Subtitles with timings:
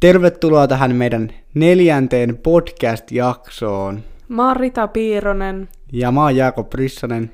[0.00, 4.00] Tervetuloa tähän meidän neljänteen podcast-jaksoon.
[4.28, 7.30] Mä oon Rita Piironen Ja mä oon Jaakob Rissanen.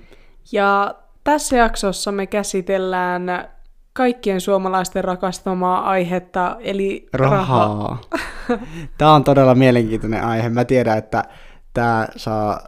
[0.53, 3.49] ja tässä jaksossa me käsitellään
[3.93, 7.39] kaikkien suomalaisten rakastamaa aihetta, eli rahaa.
[7.39, 8.01] Rahaa.
[8.99, 10.49] Tämä on todella mielenkiintoinen aihe.
[10.49, 11.25] Mä tiedän, että
[11.75, 12.61] tämä saa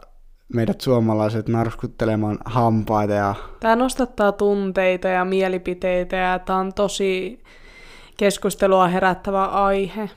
[0.53, 7.43] meidät suomalaiset narskuttelemaan hampaita ja Tämä nostattaa tunteita ja mielipiteitä ja tämä on tosi
[8.17, 10.09] keskustelua herättävä aihe.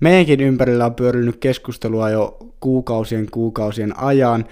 [0.00, 4.44] meidänkin ympärillä on pyörinyt keskustelua jo kuukausien kuukausien ajan,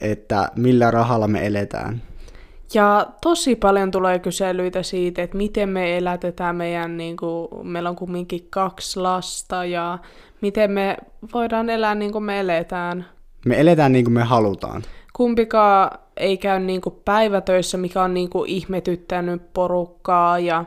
[0.00, 2.02] että millä rahalla me eletään.
[2.74, 7.96] Ja tosi paljon tulee kyselyitä siitä, että miten me elätetään meidän, niin kuin, meillä on
[7.96, 9.98] kumminkin kaksi lasta ja
[10.40, 10.96] miten me
[11.34, 13.06] voidaan elää niin kuin me eletään.
[13.46, 14.82] Me eletään niin kuin me halutaan.
[15.12, 20.64] Kumpikaan ei käy niin kuin päivätöissä, mikä on niin kuin ihmetyttänyt porukkaa ja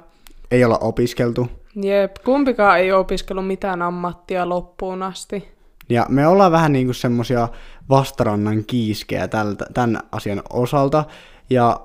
[0.51, 1.47] Ei olla opiskeltu.
[1.75, 5.47] Jep, kumpikaan ei opiskellut mitään ammattia loppuun asti.
[5.89, 7.47] Ja me ollaan vähän niin kuin semmosia
[7.89, 11.05] vastarannan kiiskejä tältä, tämän asian osalta.
[11.49, 11.79] Ja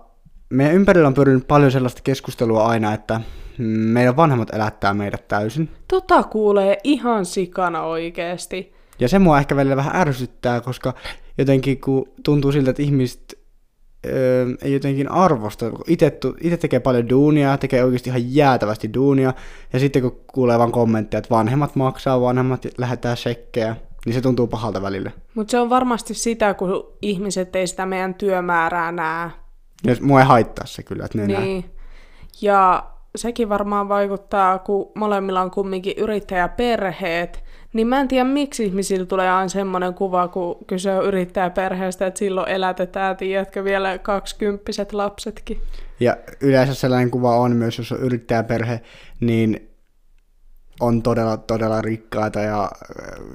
[0.50, 3.20] meidän ympärillä on pyörinyt paljon sellaista keskustelua aina, että
[3.58, 5.68] meidän vanhemmat elättää meidät täysin.
[5.88, 8.74] Tota kuulee ihan sikana oikeesti.
[8.98, 10.94] Ja se mua ehkä välillä vähän ärsyttää, koska
[11.38, 13.38] jotenkin kun tuntuu siltä, että ihmiset
[14.08, 15.66] öö, ei jotenkin arvosta.
[15.86, 19.34] Itse tekee paljon duunia, tekee oikeasti ihan jäätävästi duunia,
[19.72, 24.46] ja sitten kun kuulee vaan kommentteja, että vanhemmat maksaa, vanhemmat lähettää shekkejä, niin se tuntuu
[24.46, 25.10] pahalta välillä.
[25.34, 29.30] Mutta se on varmasti sitä, kun ihmiset ei sitä meidän työmäärää näe.
[29.84, 31.26] Ja mua ei haittaa se kyllä, että ne.
[31.26, 31.64] Niin.
[32.42, 39.06] Ja sekin varmaan vaikuttaa, kun molemmilla on kumminkin yrittäjäperheet, niin mä en tiedä, miksi ihmisillä
[39.06, 45.60] tulee aina semmoinen kuva, kun kyse on yrittäjäperheestä, että silloin elätetään, tiedätkö, vielä kaksikymppiset lapsetkin.
[46.00, 48.80] Ja yleensä sellainen kuva on myös, jos on yrittäjäperhe,
[49.20, 49.70] niin
[50.80, 52.70] on todella, todella rikkaita ja äh,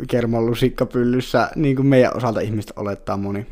[0.10, 3.46] kerman lusikkapyllyssä, niin kuin meidän osalta ihmistä olettaa moni.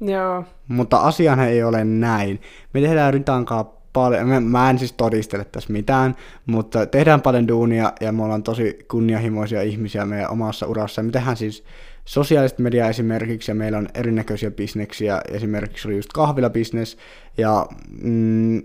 [0.00, 0.44] Joo.
[0.68, 2.40] Mutta asiahan ei ole näin.
[2.74, 6.14] Me tehdään Ritankaan paljon, mä, mä en siis todistele tässä mitään,
[6.46, 11.02] mutta tehdään paljon duunia ja me ollaan tosi kunnianhimoisia ihmisiä meidän omassa urassa.
[11.02, 11.64] Me tehdään siis
[12.04, 16.96] sosiaalista mediaa esimerkiksi ja meillä on erinäköisiä bisneksiä, esimerkiksi oli just kahvilabisnes
[17.38, 17.66] ja
[18.02, 18.62] mm,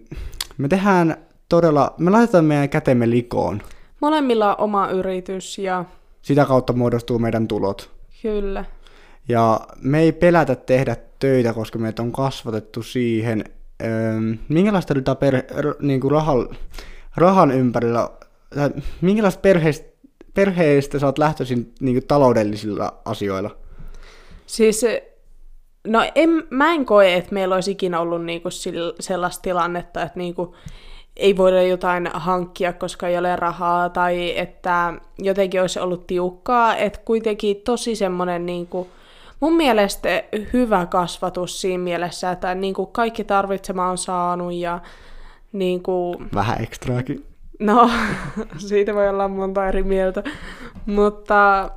[0.58, 1.18] me tehdään
[1.50, 3.62] todella, me laitetaan meidän kätemme likoon.
[4.02, 5.86] Molemmilla on oma yritys ja
[6.22, 7.92] Sitä kautta muodostuu meidän tulot.
[8.22, 8.66] kyllä.
[9.28, 13.44] Ja me ei pelätä tehdä töitä, koska meitä on kasvatettu siihen,
[14.50, 16.50] minkälaista rytä per, r, niin kuin rahan,
[17.16, 18.10] rahan ympärillä,
[18.56, 18.70] tai
[19.02, 19.90] minkälaista perheestä,
[20.34, 23.58] perheestä sä oot lähtöisin niin kuin taloudellisilla asioilla?
[24.46, 24.86] Siis,
[25.88, 28.50] no en, mä en koe, että meillä olisi ikinä ollut niinku
[29.00, 30.56] sellaista tilannetta, että niinku
[31.16, 37.00] ei voida jotain hankkia, koska ei ole rahaa, tai että jotenkin olisi ollut tiukkaa, että
[37.06, 38.88] kuitenkin tosi semmoinen niinku,
[39.40, 40.24] mun mielestä
[40.54, 44.80] hyvä kasvatus siinä mielessä, että niinku kaikki tarvitsema on saanut ja
[45.52, 47.26] niinku, Vähän ekstraakin.
[47.60, 47.90] No,
[48.68, 50.24] siitä voi olla monta eri mieltä.
[50.86, 51.70] Mutta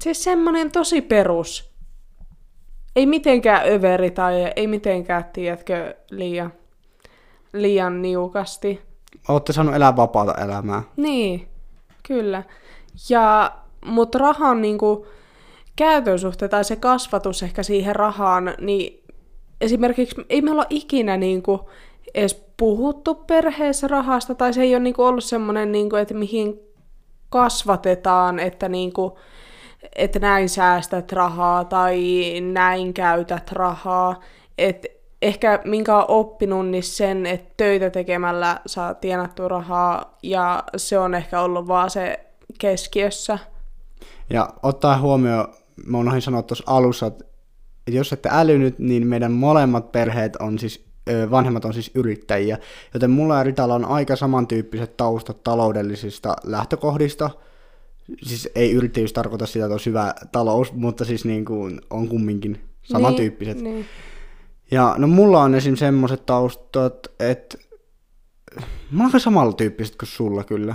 [0.00, 1.76] siis semmoinen tosi perus.
[2.96, 6.52] Ei mitenkään överi tai ei mitenkään, tiedätkö, liian,
[7.52, 8.82] liian niukasti.
[9.28, 10.82] Ootte saanut elää vapaata elämää.
[10.96, 11.48] Niin,
[12.02, 12.42] kyllä.
[13.08, 13.52] Ja,
[13.84, 15.06] mutta rahan niinku,
[15.76, 19.04] käytön suhteen tai se kasvatus ehkä siihen rahaan, niin
[19.60, 21.70] esimerkiksi ei me olla ikinä niinku,
[22.14, 26.60] edes puhuttu perheessä rahasta, tai se ei ole niinku, ollut semmoinen, niinku, että mihin
[27.28, 29.18] kasvatetaan, että, niinku,
[29.96, 32.00] että näin säästät rahaa tai
[32.40, 34.20] näin käytät rahaa.
[34.58, 34.86] Et
[35.22, 41.14] ehkä minkä on oppinut, niin sen, että töitä tekemällä saa tienattua rahaa, ja se on
[41.14, 42.20] ehkä ollut vaan se
[42.58, 43.38] keskiössä.
[44.30, 45.48] Ja ottaa huomioon,
[45.86, 47.24] mä unohdin sanoa tuossa alussa, että
[47.88, 50.86] jos ette älynyt, niin meidän molemmat perheet on siis,
[51.30, 52.58] vanhemmat on siis yrittäjiä,
[52.94, 57.30] joten mulla ja Ritalla on aika samantyyppiset taustat taloudellisista lähtökohdista.
[58.22, 62.60] Siis ei yrittäjyys tarkoita sitä, että on hyvä talous, mutta siis niin kuin on kumminkin
[62.82, 63.56] samantyyppiset.
[63.56, 63.86] Niin, niin.
[64.70, 65.76] Ja no mulla on esim.
[65.76, 67.58] semmoset taustat, että
[68.90, 70.74] mä oon aika samantyyppiset kuin sulla kyllä.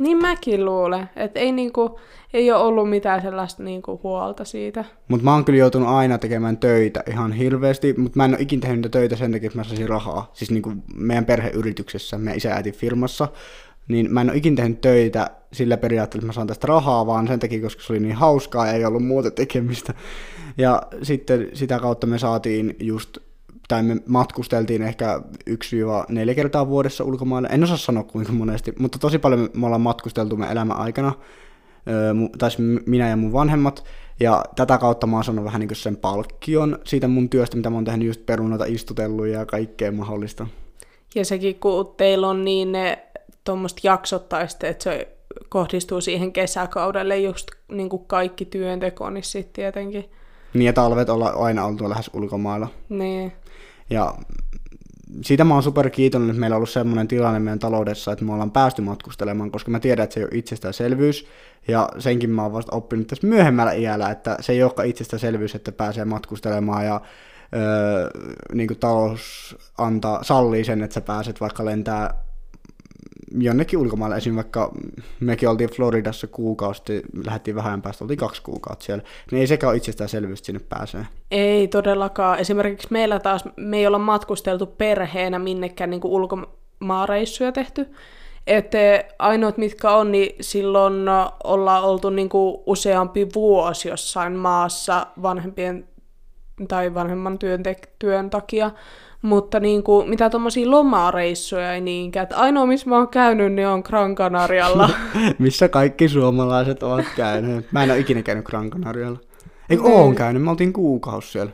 [0.00, 2.00] Niin mäkin luulen, että ei, niinku,
[2.32, 4.84] ei ole ollut mitään sellaista niinku huolta siitä.
[5.08, 8.60] Mutta mä oon kyllä joutunut aina tekemään töitä ihan hirveästi, mutta mä en ole ikinä
[8.60, 10.30] tehnyt töitä sen takia, että mä saisin rahaa.
[10.32, 13.28] Siis niin kuin meidän perheyrityksessä, meidän isä äitin firmassa,
[13.88, 17.28] niin mä en ole ikinä tehnyt töitä sillä periaatteella, että mä saan tästä rahaa, vaan
[17.28, 19.94] sen takia, koska se oli niin hauskaa ja ei ollut muuta tekemistä.
[20.58, 23.18] Ja sitten sitä kautta me saatiin just,
[23.70, 25.20] tai me matkusteltiin ehkä
[26.30, 27.48] 1-4 kertaa vuodessa ulkomaille.
[27.52, 31.12] En osaa sanoa kuinka monesti, mutta tosi paljon me ollaan matkusteltu me elämän aikana.
[32.38, 32.50] tai
[32.86, 33.84] minä ja mun vanhemmat,
[34.20, 37.76] ja tätä kautta mä oon saanut vähän niin sen palkkion siitä mun työstä, mitä mä
[37.76, 40.46] oon tehnyt just perunoita istutellut ja kaikkea mahdollista.
[41.14, 43.06] Ja sekin, kun teillä on niin ne
[43.44, 45.08] tuommoista jaksottaista, että se
[45.48, 50.10] kohdistuu siihen kesäkaudelle just niin kuin kaikki työnteko, niin sitten tietenkin.
[50.54, 52.68] Niin ja talvet olla aina oltu lähes ulkomailla.
[52.88, 53.32] Niin.
[53.90, 54.14] Ja
[55.22, 58.32] siitä mä oon super kiitollinen, että meillä on ollut semmoinen tilanne meidän taloudessa, että me
[58.32, 61.26] ollaan päästy matkustelemaan, koska mä tiedän, että se ei ole itsestäänselvyys.
[61.68, 65.72] Ja senkin mä oon vasta oppinut tässä myöhemmällä iällä, että se ei olekaan itsestäänselvyys, että
[65.72, 67.00] pääsee matkustelemaan ja
[67.56, 68.10] öö,
[68.54, 72.14] niin kuin talous antaa, sallii sen, että sä pääset vaikka lentää
[73.38, 74.36] jonnekin ulkomaille, esim.
[74.36, 74.72] vaikka
[75.20, 79.76] mekin oltiin Floridassa kuukausi, lähdettiin vähän päästä, oltiin kaksi kuukautta siellä, niin ei sekään ole
[79.76, 81.06] itsestäänselvyys, että sinne pääsee.
[81.30, 82.38] Ei todellakaan.
[82.38, 87.86] Esimerkiksi meillä taas, me ei olla matkusteltu perheenä minnekään niin kuin ulkomaareissuja tehty.
[88.46, 88.78] Että
[89.18, 90.94] ainoat mitkä on, niin silloin
[91.44, 95.88] ollaan oltu niin kuin useampi vuosi jossain maassa vanhempien
[96.68, 97.62] tai vanhemman työn,
[97.98, 98.70] työn takia.
[99.22, 102.22] Mutta niin kuin, mitä tuommoisia lomareissuja ei niinkään.
[102.22, 104.90] Että ainoa, missä mä oon käynyt, niin on Gran Canarialla.
[105.38, 107.72] missä kaikki suomalaiset ovat käyneet.
[107.72, 109.18] Mä en ole ikinä käynyt Gran Canarialla.
[109.70, 109.94] Eikö niin.
[109.94, 110.42] oon käynyt?
[110.42, 111.52] Mä oltiin kuukausi siellä.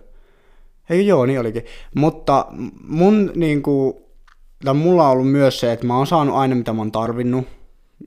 [0.91, 1.63] Eikö joo, niin olikin.
[1.95, 2.47] Mutta
[2.89, 3.95] mun niin kuin,
[4.75, 7.47] mulla on ollut myös se, että mä oon saanut aina mitä mä oon tarvinnut.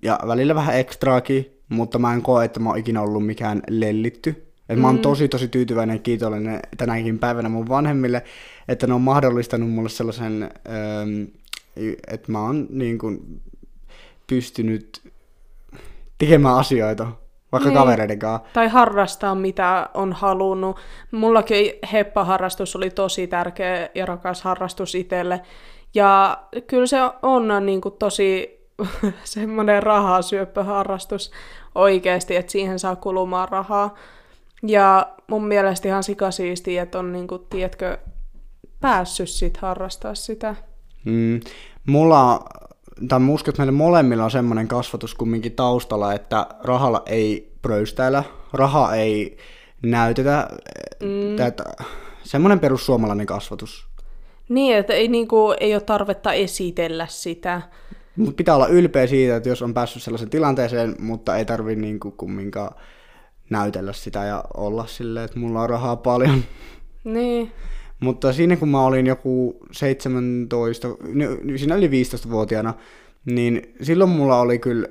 [0.01, 4.49] Ja välillä vähän ekstraakin, mutta mä en koe, että mä oon ikinä ollut mikään lellitty.
[4.69, 4.81] Et mm.
[4.81, 5.01] mä oon mm.
[5.01, 8.23] tosi tosi tyytyväinen ja kiitollinen tänäkin päivänä mun vanhemmille,
[8.69, 11.23] että ne on mahdollistanut mulle sellaisen, ähm,
[12.07, 13.41] että mä oon niin kuin
[14.27, 15.11] pystynyt
[16.17, 17.07] tekemään asioita,
[17.51, 17.77] vaikka niin.
[17.77, 18.47] kavereiden kanssa.
[18.53, 20.77] Tai harrastaa mitä on halunnut.
[21.11, 25.41] Mullakin heppaharrastus oli tosi tärkeä ja rakas harrastus itselle.
[25.93, 26.37] Ja
[26.67, 28.59] kyllä se on niin kuin tosi
[29.23, 31.31] semmoinen rahasyöppöharrastus
[31.75, 33.95] oikeasti, että siihen saa kulumaan rahaa.
[34.63, 37.97] Ja mun mielestä ihan sikasiistiä, että on niinku, tiedätkö,
[38.81, 40.55] päässyt sit harrastaa sitä.
[41.05, 41.39] Mm,
[41.87, 42.45] mulla,
[43.07, 48.23] tai mä uskon, että meillä molemmilla on semmoinen kasvatus kumminkin taustalla, että rahalla ei pröystäillä,
[48.53, 49.37] raha ei
[49.83, 50.47] näytetä,
[51.03, 51.47] mm.
[51.47, 51.63] että
[52.23, 53.87] semmoinen perussuomalainen kasvatus.
[54.49, 57.61] Niin, että ei, niinku, ei ole tarvetta esitellä sitä.
[58.15, 62.11] Mutta pitää olla ylpeä siitä, että jos on päässyt sellaiseen tilanteeseen, mutta ei tarvi niinku
[62.11, 62.75] kumminkaan
[63.49, 66.43] näytellä sitä ja olla silleen, että mulla on rahaa paljon.
[67.03, 67.51] Niin.
[67.99, 70.87] Mutta siinä kun mä olin joku 17,
[71.57, 72.73] siinä oli 15-vuotiaana,
[73.25, 74.87] niin silloin mulla oli kyllä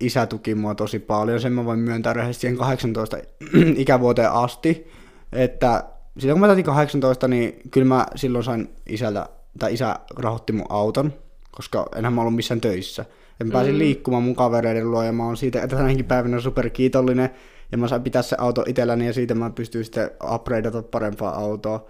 [0.00, 3.16] isä tuki mua tosi paljon, sen mä voin myöntää rehellisesti siihen 18
[3.76, 4.86] ikävuoteen asti,
[5.32, 5.84] että
[6.18, 10.66] silloin kun mä täytin 18, niin kyllä mä silloin sain isältä, tai isä rahoitti mun
[10.68, 11.12] auton,
[11.50, 13.04] koska enhän mä ollut missään töissä.
[13.40, 13.78] En pääsin mm.
[13.78, 17.30] liikkumaan mun kavereiden luo ja mä oon siitä että tänäkin päivänä super kiitollinen,
[17.72, 21.86] ja mä sain pitää se auto itselläni ja siitä mä pystyin sitten upgradeata parempaa autoa.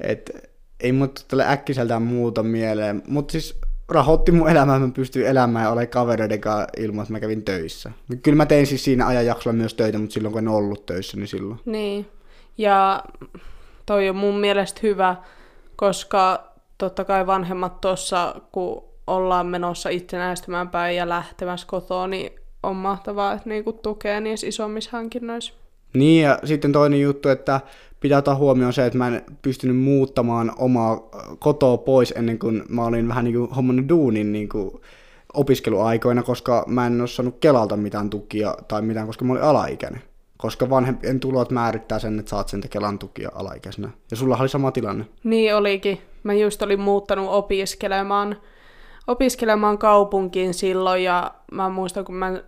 [0.00, 0.50] Et
[0.80, 5.70] ei mut tälle äkkiseltään muuta mieleen, mutta siis rahoitti mun elämää, mä pystyin elämään ja
[5.70, 7.92] olemaan kavereiden kanssa ilman, että mä kävin töissä.
[8.22, 11.28] Kyllä mä tein siis siinä ajanjaksolla myös töitä, mutta silloin kun en ollut töissä, niin
[11.28, 11.60] silloin.
[11.64, 12.06] Niin,
[12.58, 13.04] ja
[13.86, 15.16] toi on mun mielestä hyvä,
[15.76, 22.32] koska totta kai vanhemmat tuossa, kun ollaan menossa itsenäistymään päin ja lähtemässä kotoa, niin
[22.62, 25.52] on mahtavaa, että niinku tukee niissä isommissa hankinnoissa.
[25.94, 27.60] Niin, ja sitten toinen juttu, että
[28.00, 31.00] pitää ottaa huomioon se, että mä en pystynyt muuttamaan omaa
[31.38, 34.70] kotoa pois ennen kuin mä olin vähän niin kuin hommannut duunin niin kuin
[35.34, 40.02] opiskeluaikoina, koska mä en ole saanut Kelalta mitään tukia tai mitään, koska mä olin alaikäinen.
[40.38, 43.90] Koska vanhempien tulot määrittää sen, että saat sen Kelan tukia alaikäisenä.
[44.10, 45.06] Ja sulla oli sama tilanne.
[45.24, 45.98] Niin olikin.
[46.22, 48.36] Mä just olin muuttanut opiskelemaan,
[49.06, 52.42] opiskelemaan kaupunkiin silloin ja mä muistan, kun mä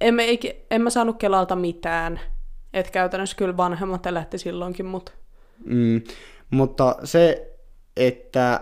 [0.00, 0.22] en, mä,
[0.70, 2.20] en mä saanut Kelalta mitään.
[2.72, 5.12] Et käytännössä kyllä vanhemmat lähti silloinkin, mutta...
[5.64, 6.00] Mm,
[6.50, 7.52] mutta se,
[7.96, 8.60] että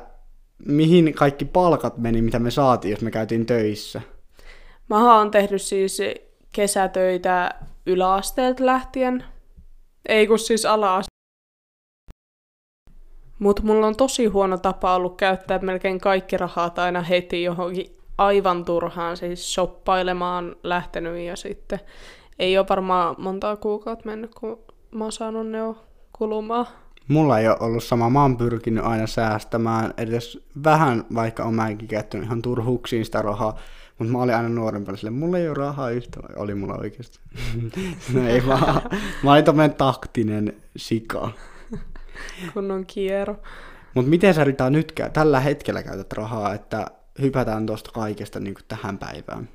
[0.66, 4.02] mihin kaikki palkat meni, mitä me saatiin, jos me käytiin töissä?
[4.88, 5.98] Mä oon tehnyt siis
[6.52, 7.54] kesätöitä
[7.86, 9.24] yläasteelta lähtien.
[10.08, 11.02] Ei kun siis ala
[13.38, 18.64] Mutta mulla on tosi huono tapa ollut käyttää melkein kaikki rahat aina heti johonkin aivan
[18.64, 21.80] turhaan siis shoppailemaan lähtenyt ja sitten
[22.38, 24.58] ei ole varmaan montaa kuukautta mennyt, kun
[24.94, 25.58] mä oon saanut ne
[26.12, 26.66] kulumaan.
[27.08, 28.10] Mulla ei ole ollut sama.
[28.10, 33.58] Mä oon pyrkinyt aina säästämään edes vähän, vaikka on mäkin käyttänyt ihan turhuuksiin sitä rahaa.
[33.98, 37.18] Mutta mä olin aina nuorempana sille, mulla ei ole rahaa yhtä, oli mulla oikeasti.
[38.14, 38.82] no ei vaan.
[39.22, 41.30] Mä olin tämmöinen taktinen sika.
[42.54, 43.36] Kunnon kiero.
[43.94, 46.86] Mutta miten sä Rita nyt tällä hetkellä käytät rahaa, että
[47.20, 49.48] hypätään tuosta kaikesta niin tähän päivään.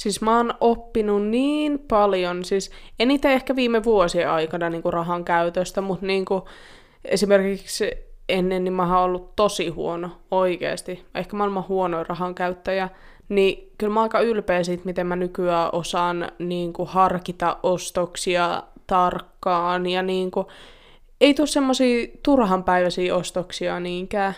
[0.00, 5.24] Siis mä oon oppinut niin paljon, siis eniten ehkä viime vuosien aikana niin kuin rahan
[5.24, 6.42] käytöstä, mutta niin kuin
[7.04, 7.90] esimerkiksi
[8.28, 11.04] ennen niin mä oon ollut tosi huono oikeasti.
[11.14, 12.88] Ehkä maailman huonoin rahan käyttäjä.
[13.28, 18.62] Niin kyllä mä oon aika ylpeä siitä, miten mä nykyään osaan niin kuin harkita ostoksia
[18.86, 20.46] tarkkaan ja niin kuin,
[21.20, 24.34] ei tule semmoisia turhanpäiväisiä ostoksia niinkään.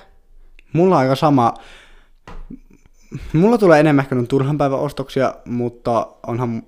[0.73, 1.55] Mulla on aika sama.
[3.33, 6.63] Mulla tulee enemmän ehkä turhan päivän ostoksia, mutta onhan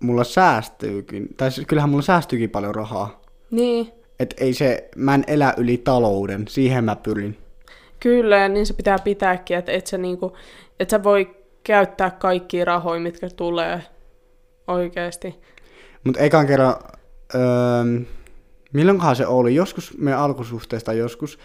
[0.00, 3.22] mulla säästyykin, tai siis kyllähän mulla säästyykin paljon rahaa.
[3.50, 3.92] Niin.
[4.18, 7.38] Et ei se, mä en elä yli talouden, siihen mä pyrin.
[8.00, 10.36] Kyllä, ja niin se pitää pitääkin, että et sä, niinku,
[10.80, 13.82] et sä voi käyttää kaikkia rahoja, mitkä tulee
[14.66, 15.34] oikeasti.
[16.04, 16.74] Mutta ekan kerran,
[17.34, 17.40] öö,
[18.72, 21.38] milloinkohan se oli, joskus me alkusuhteesta joskus,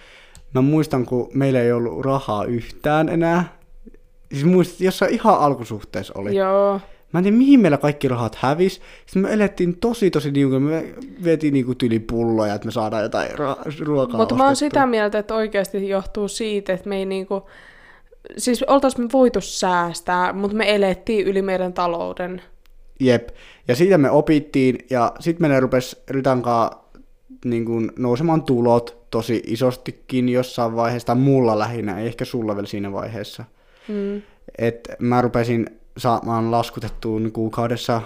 [0.55, 3.57] mä muistan, kun meillä ei ollut rahaa yhtään enää.
[4.31, 6.35] Siis muistat, jossain ihan alkusuhteessa oli.
[6.35, 6.79] Joo.
[7.11, 8.81] Mä en tiedä, mihin meillä kaikki rahat hävis.
[9.05, 10.61] Sitten me elettiin tosi, tosi niukin.
[10.61, 10.93] Me
[11.23, 15.19] vietiin niinku tyli pulloja, että me saadaan jotain ra- ruokaa Mutta mä oon sitä mieltä,
[15.19, 17.49] että oikeasti johtuu siitä, että me ei niinku...
[18.37, 22.41] Siis oltais me voitu säästää, mutta me elettiin yli meidän talouden.
[22.99, 23.29] Jep.
[23.67, 26.89] Ja siitä me opittiin, ja sitten meille rupesi Rytankaa
[27.45, 32.91] niin nousemaan tulot tosi isostikin jossain vaiheessa, tai mulla lähinnä, ei ehkä sulla vielä siinä
[32.91, 33.45] vaiheessa.
[33.87, 34.21] Mm.
[34.57, 38.03] Et mä rupesin saamaan laskutettuun kuukaudessa, äh,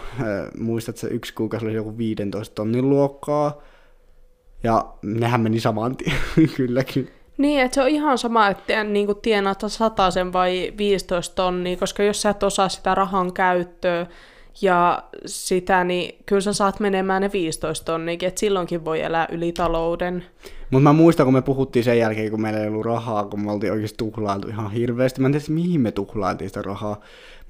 [0.59, 3.61] muistat, että se yksi kuukausi oli joku 15 tonnin luokkaa,
[4.63, 6.15] ja nehän meni saman tien,
[6.55, 7.09] kylläkin.
[7.37, 9.61] Niin, että se on ihan sama, että niin tienaat
[10.13, 14.07] sen vai 15 tonnia, koska jos sä et osaa sitä rahan käyttöä
[14.61, 19.51] ja sitä, niin kyllä sä saat menemään ne 15 tonniakin, että silloinkin voi elää yli
[19.51, 20.25] talouden.
[20.71, 23.51] Mutta mä muistan, kun me puhuttiin sen jälkeen, kun meillä ei ollut rahaa, kun me
[23.51, 25.21] oltiin oikeasti tuhlailtu ihan hirveästi.
[25.21, 27.01] Mä en tiedä, mihin me tuhlailtiin sitä rahaa.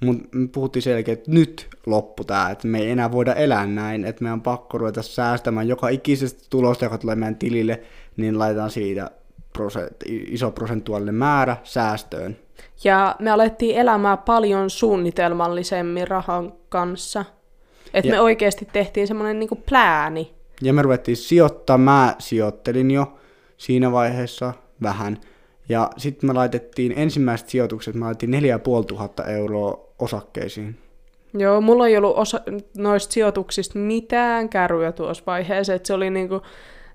[0.05, 3.67] Mutta me puhuttiin sen jälkeen, että nyt loppu tää, että me ei enää voida elää
[3.67, 7.81] näin, että meidän on pakko ruveta säästämään joka ikisestä tulosta, joka tulee meidän tilille,
[8.17, 9.11] niin laitetaan siitä
[9.53, 12.37] prosent, iso prosentuaalinen määrä säästöön.
[12.83, 17.25] Ja me alettiin elämään paljon suunnitelmallisemmin rahan kanssa.
[17.93, 20.33] Että Ja- me oikeasti tehtiin semmoinen niinku plääni.
[20.61, 23.13] Ja me ruvettiin sijoittaa, mä sijoittelin jo
[23.57, 25.17] siinä vaiheessa vähän.
[25.69, 30.77] Ja sitten me laitettiin ensimmäiset sijoitukset, me laitettiin 4500 euroa osakkeisiin.
[31.33, 32.41] Joo, mulla ei ollut osa,
[32.77, 36.41] noista sijoituksista mitään kärryä tuossa vaiheessa, että se oli niinku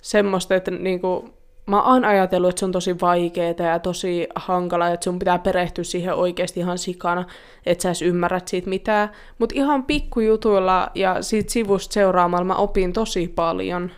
[0.03, 1.29] semmoista, että niinku,
[1.67, 5.85] mä oon ajatellut, että se on tosi vaikeaa ja tosi hankala, että sun pitää perehtyä
[5.85, 7.25] siihen oikeasti ihan sikana,
[7.67, 9.11] että sä edes ymmärrät siitä mitään.
[9.39, 13.91] Mutta ihan pikkujutuilla ja siitä sivusta seuraamalla mä opin tosi paljon.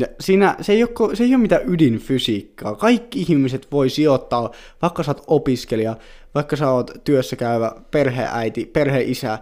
[0.00, 2.74] Ja siinä, se, ei ole, se ei ole mitään ydinfysiikkaa.
[2.74, 4.50] Kaikki ihmiset voi sijoittaa,
[4.82, 5.96] vaikka sä oot opiskelija,
[6.34, 9.38] vaikka sä oot työssä käyvä perheäiti, perheisä,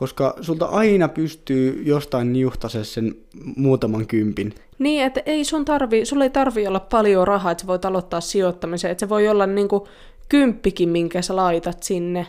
[0.00, 3.14] koska sulta aina pystyy jostain niuhtaisen sen
[3.56, 4.54] muutaman kympin.
[4.78, 8.20] Niin, että ei sun tarvi, sulla ei tarvi olla paljon rahaa, että sä voit aloittaa
[8.20, 9.88] sijoittamisen, että se voi olla niinku
[10.28, 12.26] kymppikin, minkä sä laitat sinne.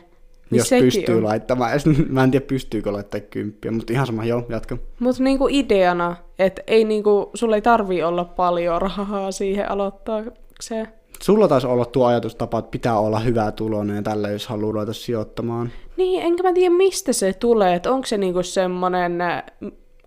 [0.49, 1.23] Niin jos pystyy on.
[1.23, 1.71] laittamaan.
[2.09, 4.77] Mä en tiedä, pystyykö laittamaan kymppiä, mutta ihan sama, joo, jatka.
[4.99, 10.87] Mutta niinku ideana, että ei niinku, sulla ei tarvi olla paljon rahaa siihen aloittaakseen.
[11.21, 14.93] Sulla taisi olla tuo ajatustapa, että pitää olla hyvää tuloinen ja tällä, jos haluaa ruveta
[14.93, 15.71] sijoittamaan.
[16.01, 19.43] Niin, enkä mä tiedä mistä se tulee, että onko se niinku semmonen äh,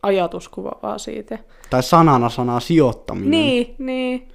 [0.03, 1.39] ajatuskuva vaan siitä.
[1.71, 3.31] Tai sanana sanaa sijoittaminen.
[3.31, 4.29] Niin, niin.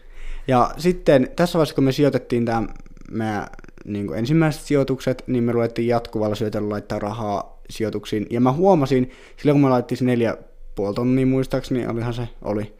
[0.48, 2.64] Ja sitten tässä vaiheessa, kun me sijoitettiin tämä
[3.12, 3.48] meidän
[3.86, 8.28] niin kuin ensimmäiset sijoitukset, niin me ruvettiin jatkuvalla syötellä laittaa rahaa sijoituksiin.
[8.30, 10.38] Ja mä huomasin, silloin kun me laitettiin se neljä
[10.76, 12.74] puoli tonnia muistaakseni, olihan se, oli,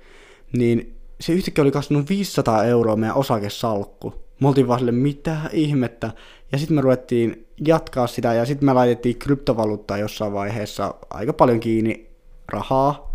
[0.58, 4.14] niin se yhtäkkiä oli kasvanut 500 euroa meidän osakesalkku.
[4.42, 6.12] Me oltiin vaan sille, mitä ihmettä.
[6.52, 11.60] Ja sitten me ruvettiin jatkaa sitä, ja sitten me laitettiin kryptovaluuttaa jossain vaiheessa aika paljon
[11.60, 12.10] kiinni
[12.52, 13.10] rahaa.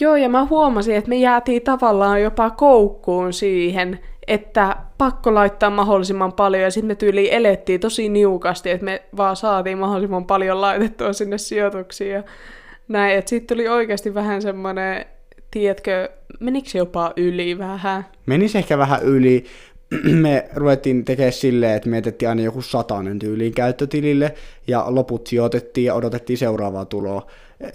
[0.00, 6.32] Joo, ja mä huomasin, että me jäätiin tavallaan jopa koukkuun siihen, että pakko laittaa mahdollisimman
[6.32, 11.12] paljon, ja sitten me tyyliin elettiin tosi niukasti, että me vaan saatiin mahdollisimman paljon laitettua
[11.12, 12.22] sinne sijoituksiin, ja
[12.88, 15.06] näin, että sitten tuli oikeasti vähän semmoinen,
[15.50, 16.08] tiedätkö,
[16.40, 18.06] menikö se jopa yli vähän?
[18.26, 19.44] Menisi ehkä vähän yli.
[20.22, 24.34] Me ruvettiin tekemään silleen, että me jätettiin aina joku satanen tyyliin käyttötilille
[24.66, 27.26] ja loput sijoitettiin ja odotettiin seuraavaa tuloa.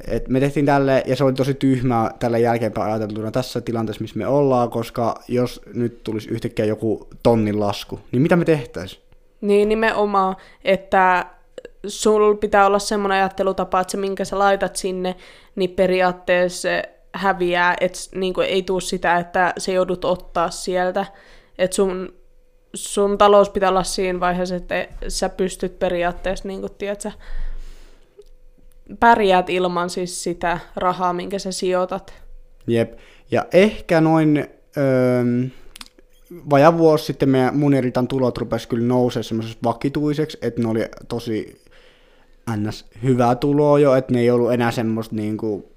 [0.08, 4.18] Et me tehtiin tälle, ja se oli tosi tyhmää tällä jälkeenpäin ajateltuna tässä tilanteessa, missä
[4.18, 9.02] me ollaan, koska jos nyt tulisi yhtäkkiä joku tonnin lasku, niin mitä me tehtäisiin?
[9.42, 11.26] Niin nimenomaan, että
[11.88, 15.16] sul pitää olla semmoinen ajattelutapa, että se minkä sä laitat sinne,
[15.56, 16.70] niin periaatteessa
[17.14, 21.06] häviää, että niin ei tule sitä, että se joudut ottaa sieltä.
[21.60, 22.14] Että sun,
[22.74, 27.12] sun talous pitää olla siinä vaiheessa, että sä pystyt periaatteessa, niin kuin, tiedätkö,
[29.00, 32.14] pärjäät ilman siis sitä rahaa, minkä sä sijoitat.
[32.68, 32.94] Jep.
[33.32, 34.48] Ja ehkä noin
[34.78, 35.24] öö,
[36.50, 41.62] vaja vuosi sitten meidän muniritan tulot rupesi kyllä nousee semmoisessa vakituiseksi, että ne oli tosi
[42.56, 42.86] ns.
[43.04, 45.72] hyvää tuloa jo, että ne ei ollut enää semmoista niinku,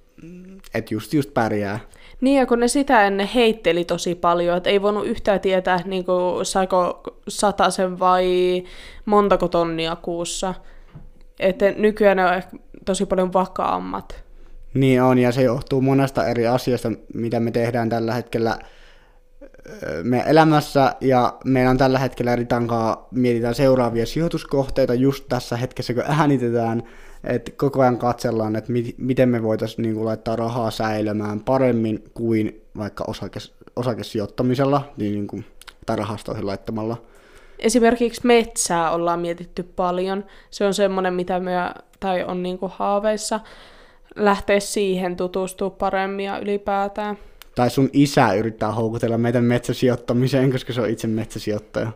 [0.75, 1.81] että just just pärjää.
[2.23, 6.05] Niin, ja kun ne sitä ennen heitteli tosi paljon, että ei voinut yhtään tietää, niin
[6.05, 7.03] kuin, saiko
[7.71, 8.63] sen vai
[9.05, 10.55] montako tonnia kuussa.
[11.41, 14.25] Että nykyään ne on ehkä tosi paljon vakaammat.
[14.75, 18.59] Niin on, ja se johtuu monesta eri asiasta, mitä me tehdään tällä hetkellä
[20.03, 25.95] meidän elämässä, ja meillä on tällä hetkellä eri tankaa, mietitään seuraavia sijoituskohteita just tässä hetkessä,
[25.95, 26.83] kun äänitetään,
[27.25, 32.05] että koko ajan katsellaan, että mi- miten me voitaisiin niin kuin, laittaa rahaa säilymään paremmin
[32.15, 35.45] kuin vaikka osakes- osakesijoittamisella niin, niin kuin,
[35.87, 36.97] tai rahastoihin laittamalla.
[37.59, 40.25] Esimerkiksi metsää ollaan mietitty paljon.
[40.51, 41.53] Se on semmoinen, mitä me,
[42.01, 43.41] tai on niin kuin haaveissa,
[44.17, 47.19] lähteä siihen tutustua paremmin ja ylipäätään.
[47.55, 51.93] Tai sun isä yrittää houkutella meitä metsäsijoittamiseen, koska se on itse metsäsijoittaja.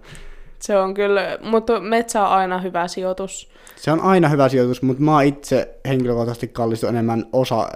[0.59, 3.51] Se on kyllä, mutta metsä on aina hyvä sijoitus.
[3.77, 7.67] Se on aina hyvä sijoitus, mutta mä itse henkilökohtaisesti kallistun enemmän osa ö,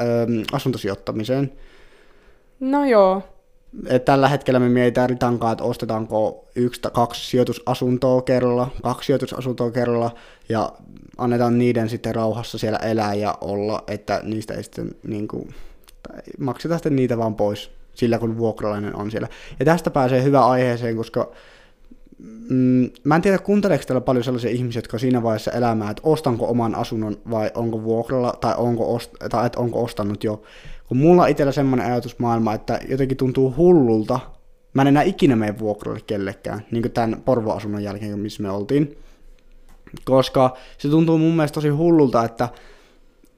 [0.52, 1.52] asuntosijoittamiseen.
[2.60, 3.22] No joo.
[3.86, 9.70] Et tällä hetkellä me mietitään ritankaa, että ostetaanko yksi tai kaksi sijoitusasuntoa kerralla, kaksi sijoitusasuntoa
[9.70, 10.10] kerralla,
[10.48, 10.72] ja
[11.18, 15.54] annetaan niiden sitten rauhassa siellä elää ja olla, että niistä ei sitten niin kuin,
[16.38, 19.28] maksetaan sitten niitä vaan pois sillä, kun vuokralainen on siellä.
[19.58, 21.30] Ja tästä pääsee hyvä aiheeseen, koska
[22.50, 26.02] mm, mä en tiedä, kuunteleeko täällä paljon sellaisia ihmisiä, jotka on siinä vaiheessa elämää, että
[26.04, 30.42] ostanko oman asunnon vai onko vuokralla, tai onko, ost- tai että onko ostanut jo.
[30.88, 34.20] Kun mulla itsellä semmoinen ajatusmaailma, että jotenkin tuntuu hullulta,
[34.74, 38.96] mä en enää ikinä mene vuokralle kellekään, niin kuin tämän Porvo-asunnon jälkeen, missä me oltiin.
[40.04, 42.48] Koska se tuntuu mun mielestä tosi hullulta, että,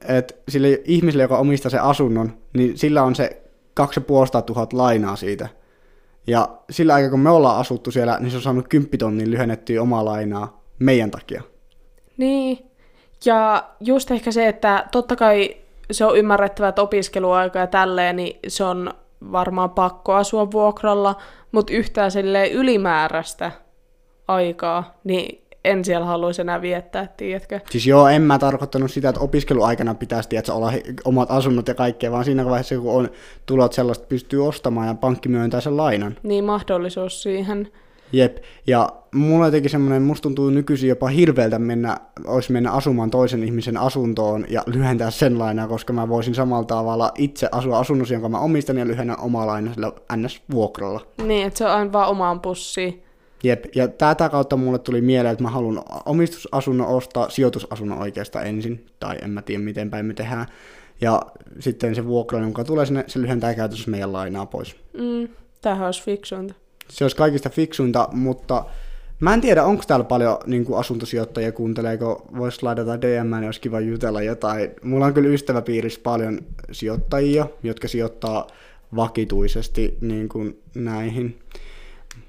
[0.07, 3.41] että sille ihmiselle, joka omistaa sen asunnon, niin sillä on se
[3.73, 5.49] 2500 lainaa siitä–
[6.27, 10.05] ja sillä aikaa, kun me ollaan asuttu siellä, niin se on saanut kymppitonnin lyhennettyä omaa
[10.05, 11.41] lainaa meidän takia.
[12.17, 12.71] Niin,
[13.25, 15.57] ja just ehkä se, että totta kai
[15.91, 18.93] se on ymmärrettävä, että opiskeluaika ja tälleen, niin se on
[19.31, 21.15] varmaan pakko asua vuokralla,
[21.51, 22.11] mutta yhtään
[22.51, 23.51] ylimääräistä
[24.27, 27.59] aikaa, niin en siellä haluaisi enää viettää, tiedätkö?
[27.69, 30.73] Siis joo, en mä tarkoittanut sitä, että opiskeluaikana pitäisi tiedätkö, olla
[31.05, 33.09] omat asunnot ja kaikkea, vaan siinä vaiheessa, kun on
[33.45, 36.17] tulot sellaista, pystyy ostamaan ja pankki myöntää sen lainan.
[36.23, 37.67] Niin, mahdollisuus siihen.
[38.13, 43.43] Jep, ja mulla jotenkin semmoinen, musta tuntuu nykyisin jopa hirveältä mennä, olisi mennä asumaan toisen
[43.43, 48.29] ihmisen asuntoon ja lyhentää sen lainaa, koska mä voisin samalla tavalla itse asua asunnossa, jonka
[48.29, 51.01] mä omistan ja lyhennä omaa lainaa sillä NS-vuokralla.
[51.25, 53.02] Niin, että se on aina vaan omaan pussiin.
[53.43, 58.85] Jep, ja tätä kautta mulle tuli mieleen, että mä haluan omistusasunnon ostaa, sijoitusasunnon oikeastaan ensin,
[58.99, 60.45] tai en mä tiedä miten päin me tehdään.
[61.01, 61.21] Ja
[61.59, 64.75] sitten se vuokra, joka tulee sinne, se lyhentää käytössä meidän lainaa pois.
[64.93, 65.27] Mm,
[65.61, 66.53] tämähän olisi fiksuinta.
[66.89, 68.65] Se olisi kaikista fiksuinta, mutta
[69.19, 73.61] mä en tiedä, onko täällä paljon niin kuin asuntosijoittajia kuunteleeko, voisi laittaa DM, niin olisi
[73.61, 74.71] kiva jutella jotain.
[74.83, 76.39] Mulla on kyllä ystäväpiirissä paljon
[76.71, 78.47] sijoittajia, jotka sijoittaa
[78.95, 81.39] vakituisesti niin kuin näihin.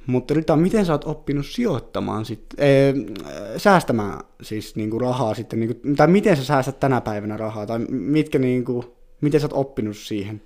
[0.07, 2.94] Mutta Rita, miten sä oot oppinut sijoittamaan sitten, ee,
[3.57, 8.38] säästämään siis niinku rahaa sitten, niinku, tai miten sä säästät tänä päivänä rahaa, tai mitkä
[8.38, 10.42] niinku, miten sä oot oppinut siihen?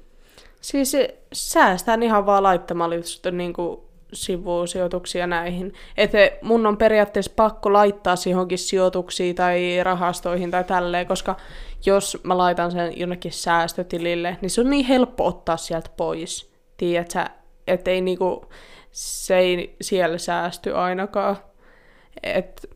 [0.60, 0.96] Siis
[1.32, 5.72] säästään ihan vaan laittamalla just niinku sivusijoituksia näihin.
[5.96, 11.36] Että mun on periaatteessa pakko laittaa johonkin sijoituksiin tai rahastoihin tai tälleen, koska
[11.86, 16.52] jos mä laitan sen jonnekin säästötilille, niin se on niin helppo ottaa sieltä pois.
[16.76, 17.24] Tiedätkö,
[17.66, 18.44] että ei niinku,
[18.92, 21.36] se ei siellä säästy ainakaan.
[22.22, 22.70] Et...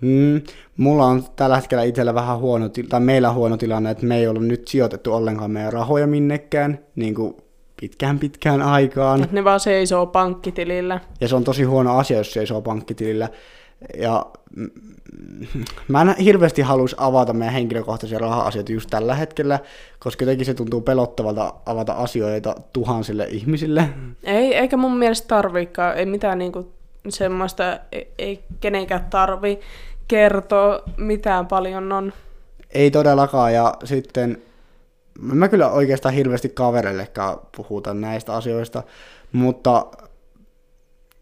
[0.00, 0.42] Mm,
[0.76, 4.28] mulla on tällä hetkellä itsellä vähän huono, tai meillä on huono tilanne, että me ei
[4.28, 7.36] ollut nyt sijoitettu ollenkaan meidän rahoja minnekään, niin kuin
[7.80, 9.24] pitkään pitkään aikaan.
[9.24, 11.00] Et ne vaan seisoo pankkitilillä.
[11.20, 13.28] Ja se on tosi huono asia, jos seisoo pankkitilillä.
[13.98, 14.26] Ja
[15.88, 19.58] mä en hirveästi haluaisi avata meidän henkilökohtaisia raha-asioita just tällä hetkellä,
[19.98, 23.88] koska jotenkin se tuntuu pelottavalta avata asioita tuhansille ihmisille.
[24.24, 26.72] Ei, eikä mun mielestä tarviikaan, ei mitään niinku
[27.08, 29.60] semmoista, ei, ei kenenkään tarvi
[30.08, 32.12] kertoa mitään paljon on.
[32.70, 34.42] Ei todellakaan, ja sitten
[35.20, 38.82] mä kyllä oikeastaan hirveästi kavereillekaan puhuta näistä asioista,
[39.32, 39.86] mutta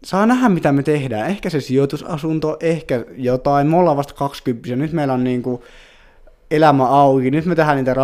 [0.05, 1.29] saa nähdä, mitä me tehdään.
[1.29, 3.67] Ehkä se sijoitusasunto, ehkä jotain.
[3.67, 5.61] Me ollaan vasta 20, nyt meillä on niin kuin
[6.51, 7.31] elämä auki.
[7.31, 7.95] Nyt me tehdään niitä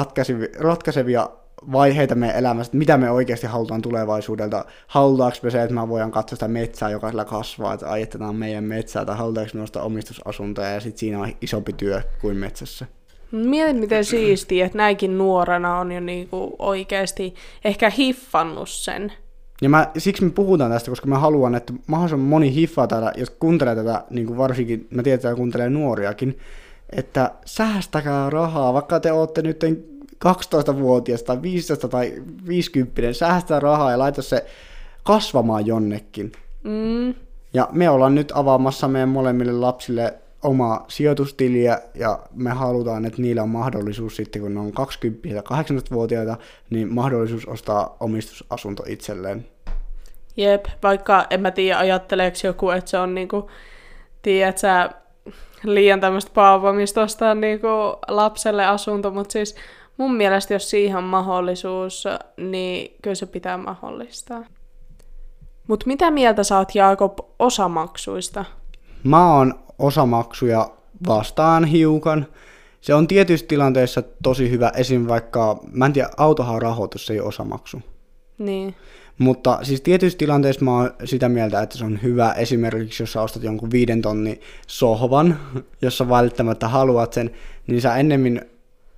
[0.59, 1.29] ratkaisevia,
[1.71, 4.65] vaiheita meidän elämästä, mitä me oikeasti halutaan tulevaisuudelta.
[4.87, 8.63] Halutaanko me se, että me voidaan katsoa sitä metsää, joka sillä kasvaa, että ajetetaan meidän
[8.63, 12.85] metsää, tai halutaanko me nostaa omistusasuntoja, ja sitten siinä on isompi työ kuin metsässä.
[13.31, 17.35] Mietin, miten siistiä, että näinkin nuorena on jo niinku oikeasti
[17.65, 19.13] ehkä hiffannut sen.
[19.61, 23.29] Ja mä, siksi me puhutaan tästä, koska mä haluan, että mahdollisimman moni hiffaa täällä, jos
[23.29, 26.37] kuuntelee tätä, niin kuin varsinkin, mä tiedän, että kuuntelee nuoriakin,
[26.89, 29.63] että säästäkää rahaa, vaikka te olette nyt
[30.25, 32.13] 12-vuotias tai 15 tai
[32.47, 34.45] 50, säästää rahaa ja laita se
[35.03, 36.31] kasvamaan jonnekin.
[36.63, 37.13] Mm.
[37.53, 43.43] Ja me ollaan nyt avaamassa meidän molemmille lapsille omaa sijoitustiliä ja me halutaan, että niillä
[43.43, 46.37] on mahdollisuus sitten, kun ne on 20 ja 18-vuotiaita,
[46.69, 49.45] niin mahdollisuus ostaa omistusasunto itselleen.
[50.37, 53.49] Jep, vaikka en mä tiedä ajatteleeko joku, että se on niinku,
[54.21, 54.89] tiedät sä,
[55.63, 57.67] liian tämmöistä paavamista ostaa niinku
[58.07, 59.55] lapselle asunto, mutta siis
[59.97, 62.03] mun mielestä jos siihen on mahdollisuus,
[62.37, 64.43] niin kyllä se pitää mahdollistaa.
[65.67, 68.45] Mutta mitä mieltä sä oot Jaakob osamaksuista?
[69.03, 70.69] Mä oon osamaksuja
[71.07, 72.25] vastaan hiukan.
[72.81, 75.07] Se on tietyissä tilanteissa tosi hyvä, esim.
[75.07, 77.81] vaikka, mä en tiedä, autohan rahoitus, ei ole osamaksu.
[78.37, 78.75] Niin.
[79.17, 83.21] Mutta siis tietyissä tilanteissa mä oon sitä mieltä, että se on hyvä esimerkiksi, jos sä
[83.21, 85.39] ostat jonkun viiden tonni sohvan,
[85.81, 87.31] jos sä välttämättä haluat sen,
[87.67, 88.41] niin sä ennemmin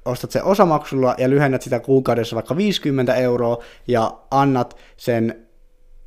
[0.06, 5.46] ostat sen osamaksulla ja lyhennät sitä kuukaudessa vaikka 50 euroa ja annat sen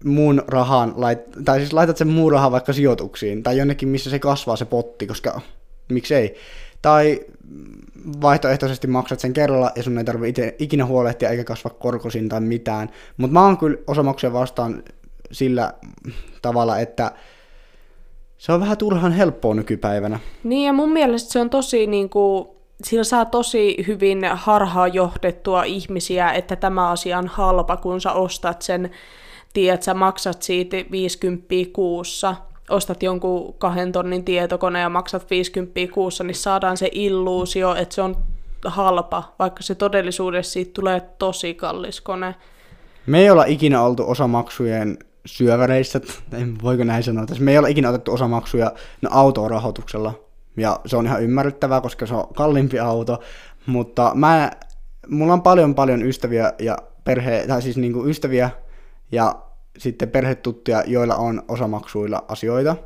[0.04, 4.18] muun rahan, lait, tai siis laitat sen muun rahan vaikka sijoituksiin, tai jonnekin, missä se
[4.18, 5.40] kasvaa se potti, koska
[5.88, 6.34] miksei.
[6.82, 7.20] Tai
[8.20, 12.90] vaihtoehtoisesti maksat sen kerralla, ja sun ei tarvitse ikinä huolehtia eikä kasva korkosin tai mitään.
[13.16, 14.82] Mutta mä oon kyllä osamaksuja vastaan
[15.32, 15.72] sillä
[16.42, 17.12] tavalla, että
[18.38, 20.20] se on vähän turhan helppoa nykypäivänä.
[20.44, 22.48] Niin, ja mun mielestä se on tosi niin kuin,
[22.84, 28.62] sillä saa tosi hyvin harhaa johdettua ihmisiä, että tämä asia on halpa, kun sä ostat
[28.62, 28.90] sen
[29.56, 32.36] tiedät, sä maksat siitä 50 kuussa,
[32.70, 38.02] ostat jonkun kahden tonnin tietokone ja maksat 50 kuussa, niin saadaan se illuusio, että se
[38.02, 38.16] on
[38.64, 42.34] halpa, vaikka se todellisuudessa siitä tulee tosi kallis kone.
[43.06, 46.00] Me ei olla ikinä oltu osamaksujen syöväreissä,
[46.62, 50.14] voiko näin sanoa, me ei olla ikinä otettu osamaksuja no, autorahoituksella,
[50.56, 53.20] ja se on ihan ymmärrettävää, koska se on kalliimpi auto,
[53.66, 54.50] mutta mä,
[55.08, 58.50] mulla on paljon paljon ystäviä ja perhe, tai siis niinku ystäviä
[59.12, 59.45] ja
[59.78, 62.76] sitten perhetuttuja, joilla on osamaksuilla asioita.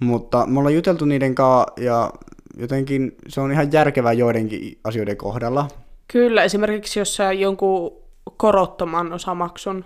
[0.00, 2.12] Mutta me ollaan juteltu niiden kanssa ja
[2.58, 5.68] jotenkin se on ihan järkevää joidenkin asioiden kohdalla.
[6.08, 8.02] Kyllä, esimerkiksi jos sä jonkun
[8.36, 9.84] korottoman osamaksun,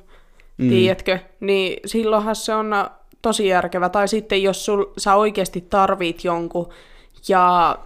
[0.58, 0.68] mm.
[0.68, 2.74] tiedätkö, niin silloinhan se on
[3.22, 3.88] tosi järkevä.
[3.88, 6.68] Tai sitten jos sul, sä oikeasti tarvit jonkun
[7.28, 7.78] ja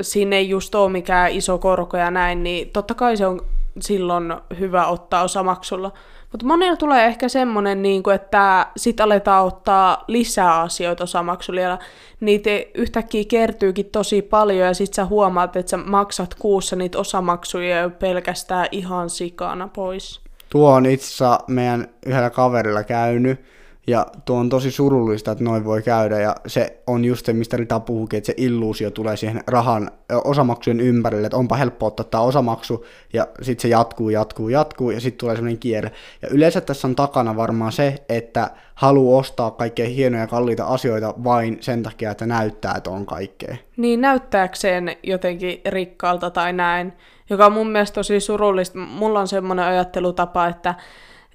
[0.00, 3.40] sinne ei just ole mikään iso korko ja näin, niin totta kai se on
[3.80, 5.92] silloin hyvä ottaa osamaksulla.
[6.36, 11.78] Mutta monella tulee ehkä semmoinen, niin kuin, että sit aletaan ottaa lisää asioita osamaksulla.
[12.20, 17.80] Niitä yhtäkkiä kertyykin tosi paljon ja sit sä huomaat, että sä maksat kuussa niitä osamaksuja
[17.80, 20.20] jo pelkästään ihan sikana pois.
[20.50, 23.40] Tuo on itse meidän yhdellä kaverilla käynyt
[23.86, 27.56] ja tuo on tosi surullista, että noin voi käydä, ja se on just se, mistä
[27.56, 29.90] Rita puhukin, että se illuusio tulee siihen rahan
[30.24, 35.00] osamaksujen ympärille, että onpa helppo ottaa tämä osamaksu, ja sitten se jatkuu, jatkuu, jatkuu, ja
[35.00, 35.92] sitten tulee sellainen kierre.
[36.22, 41.14] Ja yleensä tässä on takana varmaan se, että haluaa ostaa kaikkea hienoja ja kalliita asioita
[41.24, 43.56] vain sen takia, että näyttää, että on kaikkea.
[43.76, 46.92] Niin, näyttääkseen jotenkin rikkaalta tai näin,
[47.30, 48.78] joka on mun mielestä tosi surullista.
[48.78, 50.74] Mulla on semmoinen ajattelutapa, että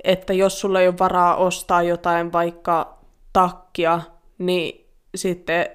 [0.04, 2.98] että jos sulla ei ole varaa ostaa jotain vaikka
[3.34, 4.02] takkia,
[4.38, 5.66] niin sitten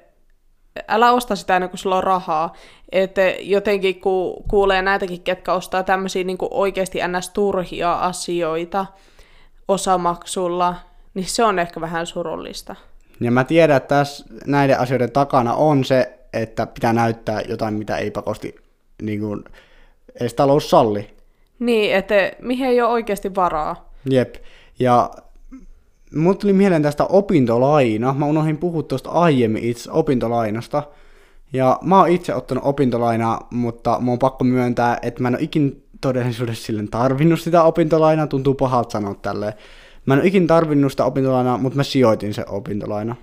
[0.88, 2.52] älä osta sitä ennen kuin sulla on rahaa.
[2.92, 7.30] Että jotenkin kun kuulee näitäkin, ketkä ostaa tämmöisiä niin oikeasti ns.
[7.30, 8.86] turhia asioita
[9.68, 10.74] osamaksulla,
[11.14, 12.76] niin se on ehkä vähän surullista.
[13.20, 17.96] Ja mä tiedän, että tässä näiden asioiden takana on se, että pitää näyttää jotain, mitä
[17.96, 18.54] ei pakosti
[19.02, 19.44] niin kuin,
[20.20, 21.16] edes talous salli.
[21.58, 23.85] Niin, että mihin ei ole oikeasti varaa.
[24.10, 24.34] Jep.
[24.78, 25.10] Ja
[26.14, 28.14] mulle tuli mieleen tästä opintolaina.
[28.14, 30.82] Mä unohdin puhua tuosta aiemmin itse opintolainasta.
[31.52, 35.42] Ja mä oon itse ottanut opintolainaa, mutta mä oon pakko myöntää, että mä en ole
[35.42, 38.26] ikin todellisuudessa silleen tarvinnut sitä opintolainaa.
[38.26, 39.52] Tuntuu pahalta sanoa tälleen.
[40.06, 43.16] Mä en ole ikin tarvinnut sitä opintolainaa, mutta mä sijoitin se opintolaina.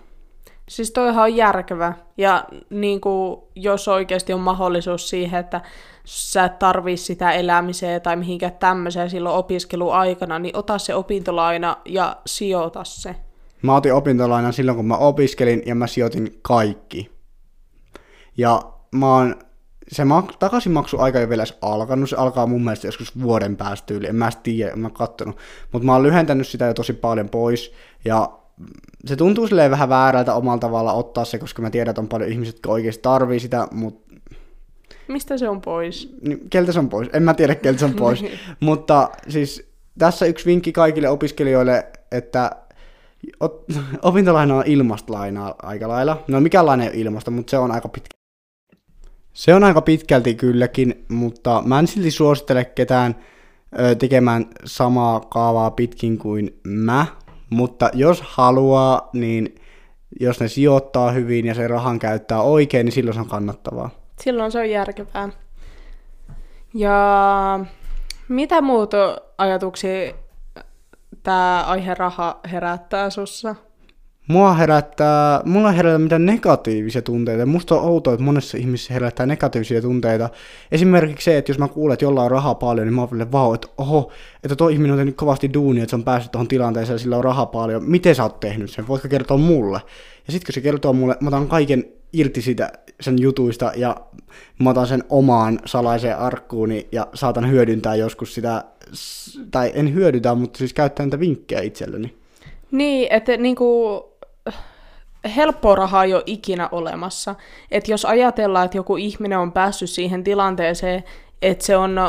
[0.69, 1.93] Siis toihan on järkevä.
[2.17, 5.62] Ja niin kuin, jos oikeasti on mahdollisuus siihen, että
[6.06, 12.17] sä et tarvii sitä elämiseen tai mihinkään tämmöiseen silloin opiskeluaikana, niin ota se opintolaina ja
[12.26, 13.15] sijoita se.
[13.62, 17.12] Mä otin opintolainan silloin, kun mä opiskelin ja mä sijoitin kaikki.
[18.38, 19.36] Ja mä oon,
[19.88, 24.08] se mak- takaisinmaksuaika ei vielä edes alkanut, se alkaa mun mielestä joskus vuoden päästä yli,
[24.08, 25.38] en mä tiedä, en mä kattonut.
[25.71, 27.73] Mutta mä oon lyhentänyt sitä jo tosi paljon pois,
[28.06, 28.42] ja
[29.06, 32.32] se tuntuu silleen vähän väärältä omalla tavalla ottaa se, koska mä tiedän, että on paljon
[32.32, 34.13] ihmisiä, jotka oikeasti tarvii sitä, mutta
[35.08, 36.16] Mistä se on pois?
[36.22, 37.10] Niin, keltä se on pois?
[37.13, 38.26] En mä tiedä, keltä se on pois.
[38.60, 42.52] Mutta siis tässä yksi vinkki kaikille opiskelijoille, että
[44.02, 46.24] opintolaina on ilmasta lainaa aika lailla.
[46.28, 48.18] No mikä laina ei ole ilmasta, mutta se on aika pitkä.
[49.34, 53.16] Se on aika pitkälti kylläkin, mutta mä en silti suosittele ketään
[54.00, 57.06] tekemään samaa kaavaa pitkin kuin mä,
[57.54, 59.56] mutta jos haluaa, niin
[60.20, 63.89] jos ne sijoittaa hyvin ja se rahan käyttää oikein, niin silloin se on kannattavaa.
[64.22, 65.30] Silloin se on järkevää.
[66.74, 67.60] Ja
[68.28, 70.13] mitä muuta ajatuksia
[71.24, 73.56] tämä aihe raha herättää sussa?
[74.27, 77.45] Mua herättää, mulla ei herätä mitään negatiivisia tunteita.
[77.45, 80.29] Musta on outoa, että monessa ihmisessä herättää negatiivisia tunteita.
[80.71, 83.53] Esimerkiksi se, että jos mä kuulen, että jollain on rahaa paljon, niin mä oon vau,
[83.53, 84.12] että oho,
[84.43, 87.17] että tuo ihminen on tehnyt kovasti duunia, että se on päässyt tuohon tilanteeseen ja sillä
[87.17, 87.83] on rahaa paljon.
[87.89, 88.88] Miten sä oot tehnyt sen?
[88.88, 89.81] Voitko kertoa mulle?
[90.27, 93.95] Ja sitten kun se kertoo mulle, mä otan kaiken irti siitä sen jutuista ja
[94.59, 98.63] mä otan sen omaan salaiseen arkkuuni ja saatan hyödyntää joskus sitä,
[99.51, 102.13] tai en hyödyntää, mutta siis käyttää niitä vinkkejä itselleni.
[102.71, 103.65] Niin, että niinku,
[105.36, 107.36] helppoa rahaa ei ole ikinä olemassa.
[107.71, 111.03] Että jos ajatellaan, että joku ihminen on päässyt siihen tilanteeseen,
[111.41, 111.99] että se on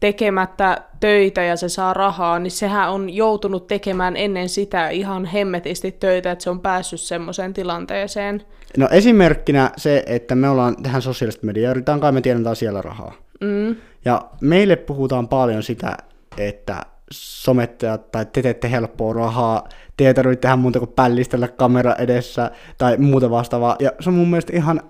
[0.00, 5.92] tekemättä töitä ja se saa rahaa, niin sehän on joutunut tekemään ennen sitä ihan hemmetisti
[5.92, 8.42] töitä, että se on päässyt semmoiseen tilanteeseen.
[8.76, 13.12] No esimerkkinä se, että me ollaan tähän sosiaalista mediaa, yritetään kai me tiedetään siellä rahaa.
[13.40, 13.76] Mm.
[14.04, 15.96] Ja meille puhutaan paljon sitä,
[16.38, 16.82] että
[17.12, 22.50] somettajat tai te teette helppoa rahaa, te ei tarvitse tehdä muuta kuin pällistellä kamera edessä
[22.78, 23.76] tai muuta vastaavaa.
[23.78, 24.80] Ja se on mun mielestä ihan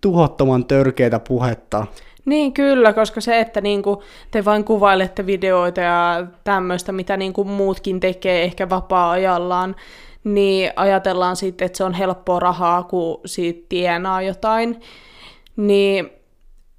[0.00, 1.86] tuhottoman törkeitä puhetta.
[2.24, 8.00] Niin kyllä, koska se, että niinku te vain kuvailette videoita ja tämmöistä, mitä niinku muutkin
[8.00, 9.76] tekee ehkä vapaa-ajallaan,
[10.24, 14.80] niin ajatellaan sitten, että se on helppoa rahaa, kun siitä tienaa jotain.
[15.56, 16.10] Niin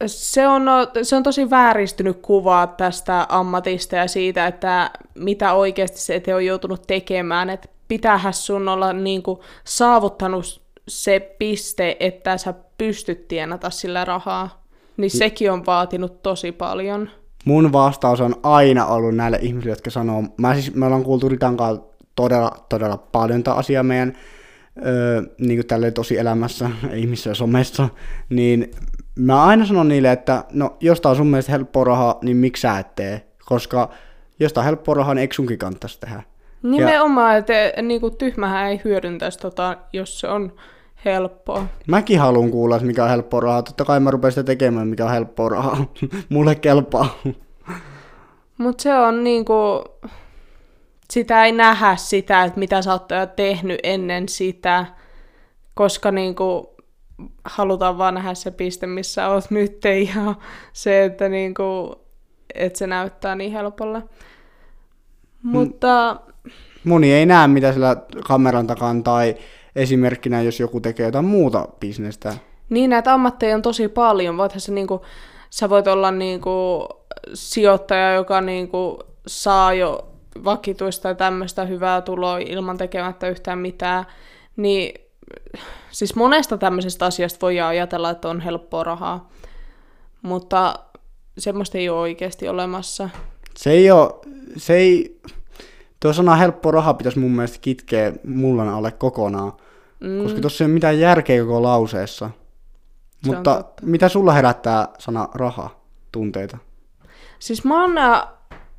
[0.05, 0.63] se on,
[1.03, 6.45] se on tosi vääristynyt kuva tästä ammatista ja siitä, että mitä oikeasti se te on
[6.45, 7.49] joutunut tekemään.
[7.49, 14.63] Että pitäähän sun olla niin kuin, saavuttanut se piste, että sä pystyt tienata sillä rahaa.
[14.97, 17.09] Niin sekin on vaatinut tosi paljon.
[17.45, 21.57] Mun vastaus on aina ollut näille ihmisille, jotka sanoo, mä siis, me ollaan kuultu Ritan
[22.15, 24.17] todella, todella paljon tätä asiaa meidän
[24.85, 27.89] öö, niin kuin tosi elämässä, ihmissä ja somessa,
[28.29, 28.71] niin
[29.19, 32.61] mä aina sanon niille, että no, jos tää on sun mielestä helppoa rahaa, niin miksi
[32.61, 33.25] sä et tee?
[33.45, 33.89] Koska
[34.39, 36.23] jos tää on helppoa rahaa, niin eikö sunkin kannattaisi tehdä?
[36.63, 40.53] Nimenomaan, että niinku, tyhmähän ei hyödyntäisi tota, jos se on
[41.05, 41.65] helppoa.
[41.87, 43.61] Mäkin haluan kuulla, mikä on helppoa rahaa.
[43.61, 45.85] Totta kai mä rupean sitä tekemään, mikä on helppoa rahaa.
[46.29, 47.19] Mulle kelpaa.
[48.57, 49.83] Mutta se on niinku,
[51.09, 54.85] sitä ei nähdä sitä, että mitä sä oot tehnyt ennen sitä,
[55.73, 56.75] koska niinku,
[57.49, 59.81] halutaan vaan nähdä se piste, missä oot nyt,
[60.15, 60.35] ja
[60.73, 61.95] se, että niinku,
[62.55, 64.01] et se näyttää niin helpolle.
[65.43, 66.19] Mutta...
[66.83, 67.95] Moni ei näe, mitä sillä
[68.27, 69.35] kameran takan tai
[69.75, 72.33] esimerkkinä, jos joku tekee jotain muuta bisnestä.
[72.69, 74.37] Niin, näitä ammatteja on tosi paljon.
[74.37, 75.01] Voithan se niinku,
[75.49, 76.87] sä voit olla niinku
[77.33, 80.07] sijoittaja, joka niinku saa jo
[80.43, 84.05] vakituista ja tämmöistä hyvää tuloa ilman tekemättä yhtään mitään.
[84.55, 85.01] Niin
[85.91, 89.29] siis monesta tämmöisestä asiasta voi ajatella, että on helppoa rahaa,
[90.21, 90.75] mutta
[91.37, 93.09] semmoista ei ole oikeasti olemassa.
[93.57, 94.13] Se ei ole,
[94.57, 95.21] se ei,
[95.99, 99.53] tuo sana helppo raha pitäisi mun mielestä kitkeä mullan alle kokonaan,
[99.99, 100.23] mm.
[100.23, 102.29] koska tuossa ei ole mitään järkeä koko lauseessa.
[103.23, 105.69] Se Mutta mitä sulla herättää sana raha
[106.11, 106.57] tunteita?
[107.39, 108.27] Siis mä oon äh,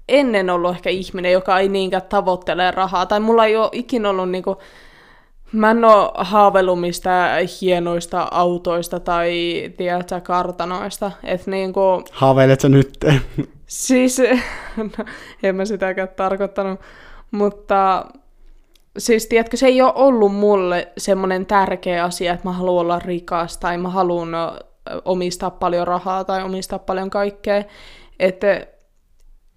[0.09, 4.31] ennen ollut ehkä ihminen, joka ei niinkään tavoittele rahaa, tai mulla ei ole ikinä ollut
[4.31, 4.57] niinku,
[5.53, 9.33] Mä en oo haaveillut mistään hienoista autoista tai,
[9.77, 11.13] tiedätkö, kartanoista.
[11.25, 11.81] Et niinku...
[12.13, 12.99] Haaveilet sä nyt?
[13.67, 14.19] Siis,
[14.77, 15.05] no,
[15.43, 16.81] en mä sitäkään tarkoittanut,
[17.31, 18.05] mutta
[18.99, 23.59] siis tiedätkö, se ei ole ollut mulle semmoinen tärkeä asia, että mä haluan olla rikas
[23.59, 24.29] tai mä haluan
[25.05, 27.65] omistaa paljon rahaa tai omistaa paljon kaikkea.
[28.19, 28.67] Että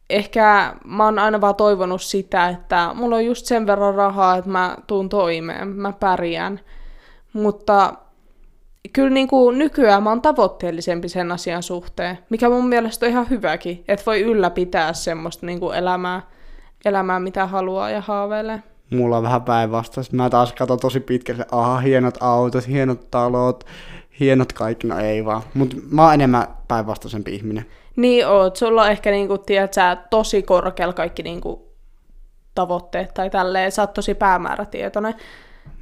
[0.09, 4.49] ehkä mä oon aina vaan toivonut sitä, että mulla on just sen verran rahaa, että
[4.49, 6.59] mä tuun toimeen, mä pärjään.
[7.33, 7.93] Mutta
[8.93, 13.29] kyllä niin kuin nykyään mä oon tavoitteellisempi sen asian suhteen, mikä mun mielestä on ihan
[13.29, 16.21] hyväkin, että voi ylläpitää semmoista niin kuin elämää,
[16.85, 18.63] elämää, mitä haluaa ja haaveilee.
[18.89, 20.15] Mulla on vähän päinvastaista.
[20.15, 23.63] Mä taas katson tosi pitkälle, aha, hienot autot, hienot talot,
[24.19, 25.41] hienot kaikki, no ei vaan.
[25.53, 27.65] Mutta mä oon enemmän päinvastaisempi ihminen.
[27.95, 31.73] Niin oot, sulla on ehkä niinku, tiedät, sä, tosi korkealla kaikki niinku,
[32.55, 35.13] tavoitteet tai tälleen, sä oot tosi päämäärätietoinen.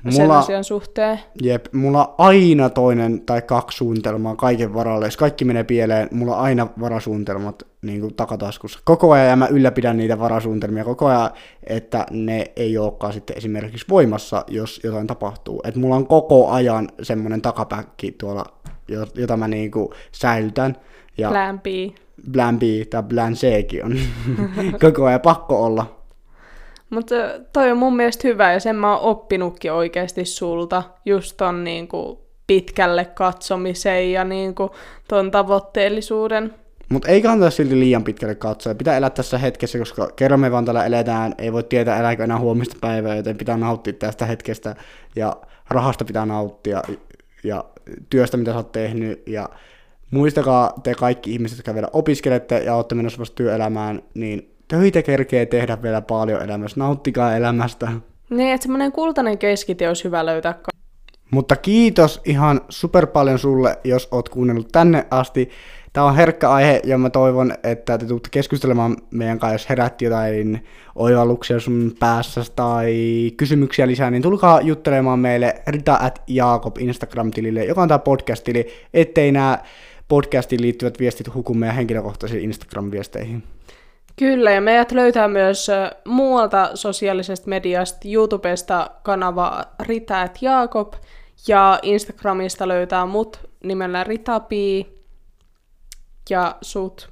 [0.09, 1.19] sen Mulla- asian suhteen.
[1.43, 5.05] Jep, mulla aina toinen tai kaksi suunnitelmaa kaiken varalle.
[5.07, 8.79] Jos kaikki menee pieleen, mulla on aina varasuunnitelmat niin kuin takataskussa.
[8.85, 11.29] Koko ajan ja mä ylläpidän niitä varasuunnitelmia koko ajan,
[11.63, 15.61] että ne ei olekaan sitten esimerkiksi voimassa, jos jotain tapahtuu.
[15.65, 18.45] Et mulla on koko ajan semmoinen takapäkki tuolla,
[18.87, 20.75] jo- jota mä niin kuin säilytän.
[21.17, 21.65] Ja Plan B.
[22.33, 23.99] plan B tai plan Ckin on
[24.81, 26.01] koko ajan pakko olla.
[26.89, 27.15] Mutta
[27.53, 30.83] toi on mun mielestä hyvä ja sen mä oon oppinutkin oikeasti sulta.
[31.05, 34.71] Just ton niinku pitkälle katsomisen ja niinku
[35.07, 36.53] ton tavoitteellisuuden.
[36.89, 38.75] Mutta ei kannata silti liian pitkälle katsoa.
[38.75, 42.39] Pitää elää tässä hetkessä, koska kerran me vaan täällä eletään, ei voi tietää elääkö enää
[42.39, 44.75] huomista päivää, joten pitää nauttia tästä hetkestä.
[45.15, 45.35] Ja
[45.69, 46.81] rahasta pitää nauttia
[47.43, 47.65] ja
[48.09, 49.23] työstä, mitä sä oot tehnyt.
[49.27, 49.49] Ja
[50.11, 55.45] muistakaa te kaikki ihmiset, jotka vielä opiskelette ja olette menossa vasta työelämään, niin töitä kerkee
[55.45, 56.79] tehdä vielä paljon elämässä.
[56.79, 57.91] Nauttikaa elämästä.
[58.29, 60.59] Niin, että semmoinen kultainen keskitie olisi hyvä löytää.
[61.31, 65.49] Mutta kiitos ihan super paljon sulle, jos oot kuunnellut tänne asti.
[65.93, 70.05] Tämä on herkkä aihe ja mä toivon, että te tuutte keskustelemaan meidän kanssa, jos herätti
[70.05, 72.95] jotain oivalluksia sun päässä tai
[73.37, 79.31] kysymyksiä lisää, niin tulkaa juttelemaan meille Rita at Jaakob Instagram-tilille, joka on tämä podcast-tili, ettei
[79.31, 79.57] nämä
[80.11, 83.43] podcastiin liittyvät viestit huku meidän henkilökohtaisiin Instagram-viesteihin.
[84.15, 85.67] Kyllä, ja meidät löytää myös
[86.05, 90.93] muualta sosiaalisesta mediasta, YouTubesta kanava Rita et Jaakob,
[91.47, 94.87] ja Instagramista löytää mut nimellä Ritapi
[96.29, 97.10] ja sut.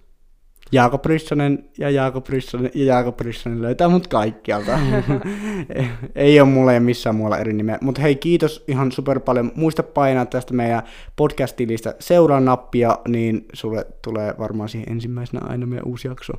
[0.71, 4.79] Jaakob Rissanen ja Jaakob Rissanen ja Jaakob Rissanen löytää mut kaikkialta.
[6.15, 7.77] Ei ole mulle missään muualla eri nimeä.
[7.81, 9.51] Mutta hei, kiitos ihan super paljon.
[9.55, 10.83] Muista painaa tästä meidän
[11.15, 16.33] podcast-tilistä seuraa nappia, niin sulle tulee varmaan siihen ensimmäisenä aina meidän uusi jakso.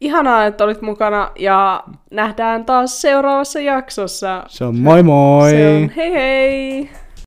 [0.00, 4.44] Ihanaa, että olit mukana, ja nähdään taas seuraavassa jaksossa.
[4.48, 5.50] Se on moi moi!
[5.50, 7.03] Se on hei hei!